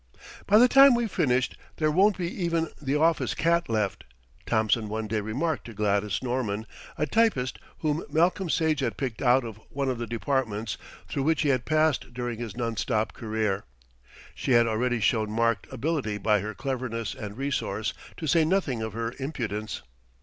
[0.47, 4.03] "By the time we've finished, there won't be even the office cat left,"
[4.47, 6.65] Thompson one day remarked to Gladys Norman,
[6.97, 11.43] a typist whom Malcolm Sage had picked out of one of the Departments through which
[11.43, 13.63] he had passed during his non stop career.
[14.33, 18.93] She had already shown marked ability by her cleverness and resource, to say nothing of
[18.93, 19.83] her impudence.